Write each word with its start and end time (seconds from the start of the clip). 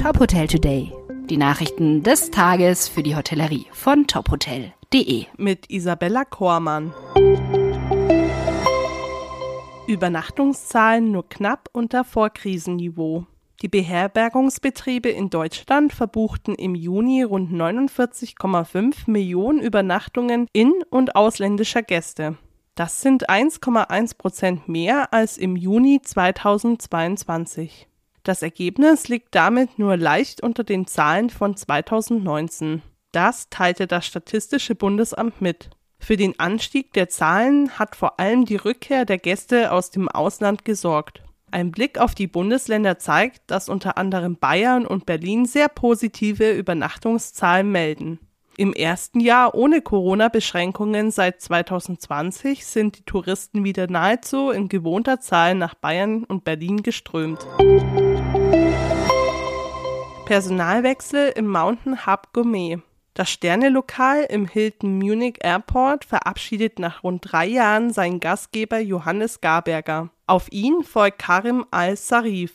Top 0.00 0.20
Hotel 0.20 0.46
Today. 0.46 0.92
Die 1.28 1.36
Nachrichten 1.36 2.04
des 2.04 2.30
Tages 2.30 2.88
für 2.88 3.02
die 3.02 3.16
Hotellerie 3.16 3.66
von 3.72 4.06
tophotel.de. 4.06 5.26
Mit 5.36 5.68
Isabella 5.70 6.24
Kormann. 6.24 6.94
Übernachtungszahlen 9.88 11.10
nur 11.10 11.28
knapp 11.28 11.68
unter 11.72 12.04
Vorkrisenniveau. 12.04 13.26
Die 13.60 13.66
Beherbergungsbetriebe 13.66 15.08
in 15.08 15.30
Deutschland 15.30 15.92
verbuchten 15.92 16.54
im 16.54 16.76
Juni 16.76 17.24
rund 17.24 17.52
49,5 17.52 19.10
Millionen 19.10 19.60
Übernachtungen 19.60 20.46
in- 20.52 20.84
und 20.90 21.16
ausländischer 21.16 21.82
Gäste. 21.82 22.38
Das 22.76 23.00
sind 23.00 23.28
1,1 23.28 24.16
Prozent 24.16 24.68
mehr 24.68 25.12
als 25.12 25.36
im 25.38 25.56
Juni 25.56 26.00
2022. 26.00 27.88
Das 28.28 28.42
Ergebnis 28.42 29.08
liegt 29.08 29.34
damit 29.34 29.78
nur 29.78 29.96
leicht 29.96 30.42
unter 30.42 30.62
den 30.62 30.86
Zahlen 30.86 31.30
von 31.30 31.56
2019. 31.56 32.82
Das 33.10 33.48
teilte 33.48 33.86
das 33.86 34.04
Statistische 34.04 34.74
Bundesamt 34.74 35.40
mit. 35.40 35.70
Für 35.98 36.18
den 36.18 36.38
Anstieg 36.38 36.92
der 36.92 37.08
Zahlen 37.08 37.78
hat 37.78 37.96
vor 37.96 38.20
allem 38.20 38.44
die 38.44 38.56
Rückkehr 38.56 39.06
der 39.06 39.16
Gäste 39.16 39.72
aus 39.72 39.90
dem 39.90 40.10
Ausland 40.10 40.66
gesorgt. 40.66 41.22
Ein 41.50 41.70
Blick 41.72 41.96
auf 41.98 42.14
die 42.14 42.26
Bundesländer 42.26 42.98
zeigt, 42.98 43.50
dass 43.50 43.70
unter 43.70 43.96
anderem 43.96 44.36
Bayern 44.36 44.86
und 44.86 45.06
Berlin 45.06 45.46
sehr 45.46 45.70
positive 45.70 46.52
Übernachtungszahlen 46.52 47.72
melden. 47.72 48.18
Im 48.58 48.74
ersten 48.74 49.20
Jahr 49.20 49.54
ohne 49.54 49.80
Corona-Beschränkungen 49.80 51.12
seit 51.12 51.40
2020 51.40 52.66
sind 52.66 52.98
die 52.98 53.04
Touristen 53.04 53.64
wieder 53.64 53.88
nahezu 53.88 54.50
in 54.50 54.68
gewohnter 54.68 55.18
Zahl 55.18 55.54
nach 55.54 55.74
Bayern 55.74 56.24
und 56.24 56.44
Berlin 56.44 56.82
geströmt. 56.82 57.46
Personalwechsel 60.28 61.32
im 61.36 61.48
Mountain 61.48 62.06
Hub 62.06 62.34
Gourmet. 62.34 62.80
Das 63.14 63.30
Sternelokal 63.30 64.24
im 64.24 64.44
Hilton 64.44 64.98
Munich 64.98 65.38
Airport 65.40 66.04
verabschiedet 66.04 66.78
nach 66.78 67.02
rund 67.02 67.32
drei 67.32 67.46
Jahren 67.46 67.94
seinen 67.94 68.20
Gastgeber 68.20 68.78
Johannes 68.78 69.40
Garberger. 69.40 70.10
Auf 70.26 70.52
ihn 70.52 70.82
folgt 70.82 71.18
Karim 71.20 71.64
Al-Sarif. 71.70 72.52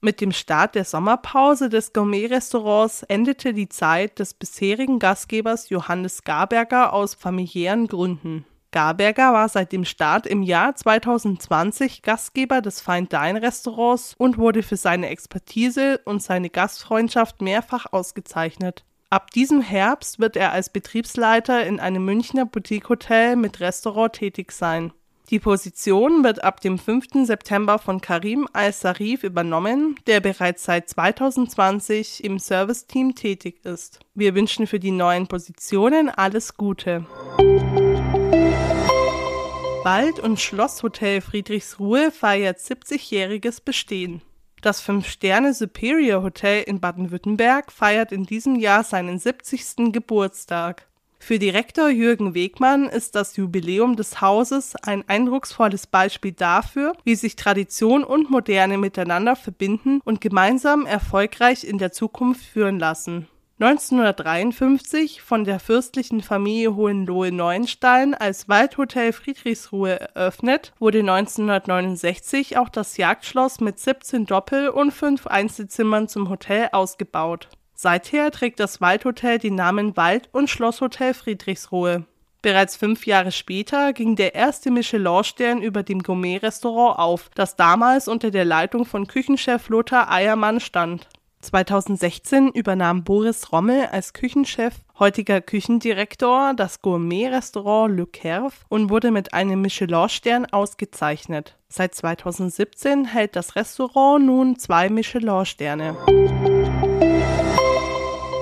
Mit 0.00 0.20
dem 0.20 0.30
Start 0.30 0.76
der 0.76 0.84
Sommerpause 0.84 1.68
des 1.68 1.92
Gourmet-Restaurants 1.92 3.02
endete 3.02 3.52
die 3.52 3.68
Zeit 3.68 4.20
des 4.20 4.32
bisherigen 4.32 5.00
Gastgebers 5.00 5.70
Johannes 5.70 6.22
Garberger 6.22 6.92
aus 6.92 7.14
familiären 7.14 7.88
Gründen. 7.88 8.44
Garberger 8.70 9.32
war 9.32 9.48
seit 9.48 9.72
dem 9.72 9.84
Start 9.84 10.26
im 10.26 10.42
Jahr 10.42 10.74
2020 10.74 12.02
Gastgeber 12.02 12.60
des 12.60 12.80
Fine 12.80 13.06
Dine 13.06 13.40
Restaurants 13.40 14.14
und 14.18 14.36
wurde 14.36 14.62
für 14.62 14.76
seine 14.76 15.08
Expertise 15.08 16.00
und 16.04 16.22
seine 16.22 16.50
Gastfreundschaft 16.50 17.40
mehrfach 17.40 17.86
ausgezeichnet. 17.92 18.84
Ab 19.10 19.30
diesem 19.30 19.62
Herbst 19.62 20.18
wird 20.18 20.36
er 20.36 20.52
als 20.52 20.68
Betriebsleiter 20.68 21.64
in 21.64 21.80
einem 21.80 22.04
Münchner 22.04 22.44
Boutique-Hotel 22.44 23.36
mit 23.36 23.60
Restaurant 23.60 24.12
tätig 24.12 24.52
sein. 24.52 24.92
Die 25.30 25.38
Position 25.38 26.24
wird 26.24 26.42
ab 26.44 26.60
dem 26.60 26.78
5. 26.78 27.26
September 27.26 27.78
von 27.78 28.00
Karim 28.00 28.48
Al-Sarif 28.52 29.24
übernommen, 29.24 29.96
der 30.06 30.20
bereits 30.20 30.64
seit 30.64 30.88
2020 30.88 32.24
im 32.24 32.38
Serviceteam 32.38 33.14
tätig 33.14 33.64
ist. 33.64 34.00
Wir 34.14 34.34
wünschen 34.34 34.66
für 34.66 34.78
die 34.78 34.90
neuen 34.90 35.26
Positionen 35.26 36.08
alles 36.08 36.56
Gute. 36.56 37.06
Wald- 39.90 40.20
und 40.20 40.38
Schlosshotel 40.38 41.22
Friedrichsruhe 41.22 42.10
feiert 42.10 42.58
70-jähriges 42.58 43.64
Bestehen. 43.64 44.20
Das 44.60 44.86
5-Sterne 44.86 45.54
Superior 45.54 46.22
Hotel 46.22 46.62
in 46.64 46.78
Baden-Württemberg 46.78 47.72
feiert 47.72 48.12
in 48.12 48.24
diesem 48.24 48.56
Jahr 48.56 48.84
seinen 48.84 49.18
70. 49.18 49.90
Geburtstag. 49.90 50.86
Für 51.18 51.38
Direktor 51.38 51.88
Jürgen 51.88 52.34
Wegmann 52.34 52.90
ist 52.90 53.14
das 53.14 53.38
Jubiläum 53.38 53.96
des 53.96 54.20
Hauses 54.20 54.76
ein 54.76 55.08
eindrucksvolles 55.08 55.86
Beispiel 55.86 56.32
dafür, 56.32 56.92
wie 57.04 57.14
sich 57.14 57.36
Tradition 57.36 58.04
und 58.04 58.28
Moderne 58.28 58.76
miteinander 58.76 59.36
verbinden 59.36 60.02
und 60.04 60.20
gemeinsam 60.20 60.84
erfolgreich 60.84 61.64
in 61.64 61.78
der 61.78 61.92
Zukunft 61.92 62.44
führen 62.44 62.78
lassen. 62.78 63.26
1953 63.60 65.20
von 65.20 65.42
der 65.42 65.58
fürstlichen 65.58 66.22
Familie 66.22 66.76
Hohenlohe-Neuenstein 66.76 68.14
als 68.14 68.48
Waldhotel 68.48 69.12
Friedrichsruhe 69.12 69.98
eröffnet, 70.14 70.72
wurde 70.78 71.00
1969 71.00 72.56
auch 72.56 72.68
das 72.68 72.96
Jagdschloss 72.96 73.58
mit 73.58 73.80
17 73.80 74.26
Doppel- 74.26 74.68
und 74.68 74.92
5 74.92 75.26
Einzelzimmern 75.26 76.06
zum 76.06 76.28
Hotel 76.28 76.68
ausgebaut. 76.70 77.48
Seither 77.74 78.30
trägt 78.30 78.60
das 78.60 78.80
Waldhotel 78.80 79.38
den 79.38 79.56
Namen 79.56 79.96
Wald- 79.96 80.28
und 80.30 80.48
Schlosshotel 80.48 81.12
Friedrichsruhe. 81.12 82.04
Bereits 82.42 82.76
fünf 82.76 83.06
Jahre 83.06 83.32
später 83.32 83.92
ging 83.92 84.14
der 84.14 84.36
erste 84.36 84.70
Michelin-Stern 84.70 85.62
über 85.62 85.82
dem 85.82 86.04
Gourmet-Restaurant 86.04 86.96
auf, 86.96 87.28
das 87.34 87.56
damals 87.56 88.06
unter 88.06 88.30
der 88.30 88.44
Leitung 88.44 88.84
von 88.84 89.08
Küchenchef 89.08 89.68
Lothar 89.68 90.12
Eiermann 90.12 90.60
stand. 90.60 91.08
2016 91.40 92.48
übernahm 92.48 93.04
Boris 93.04 93.52
Rommel 93.52 93.86
als 93.86 94.12
Küchenchef, 94.12 94.74
heutiger 94.98 95.40
Küchendirektor, 95.40 96.54
das 96.54 96.82
Gourmet-Restaurant 96.82 97.96
Le 97.96 98.06
Cerf 98.14 98.64
und 98.68 98.90
wurde 98.90 99.10
mit 99.10 99.34
einem 99.34 99.62
Michelin-Stern 99.62 100.46
ausgezeichnet. 100.46 101.56
Seit 101.68 101.94
2017 101.94 103.04
hält 103.04 103.36
das 103.36 103.56
Restaurant 103.56 104.24
nun 104.24 104.58
zwei 104.58 104.88
Michelin-Sterne. 104.88 105.96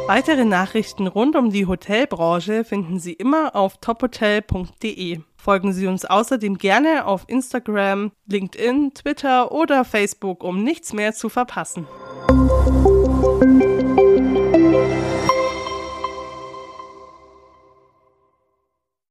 Weitere 0.07 0.45
Nachrichten 0.45 1.09
rund 1.09 1.35
um 1.35 1.51
die 1.51 1.67
Hotelbranche 1.67 2.63
finden 2.63 3.01
Sie 3.01 3.13
immer 3.13 3.57
auf 3.57 3.79
tophotel.de. 3.79 5.19
Folgen 5.37 5.73
Sie 5.73 5.89
uns 5.89 6.05
außerdem 6.05 6.59
gerne 6.59 7.07
auf 7.07 7.25
Instagram, 7.27 8.13
LinkedIn, 8.27 8.95
Twitter 8.95 9.51
oder 9.51 9.85
Facebook, 9.85 10.45
um 10.45 10.63
nichts 10.63 10.93
mehr 10.93 11.13
zu 11.13 11.29
verpassen. 11.29 11.89